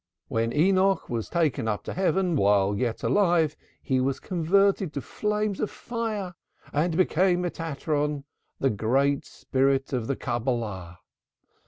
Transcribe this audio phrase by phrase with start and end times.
[0.29, 5.59] When Enoch was taken up to heaven while yet alive, he was converted to flames
[5.59, 6.33] of fire
[6.73, 8.23] and became Metatoron,
[8.59, 10.97] the great spirit of the Cabalah.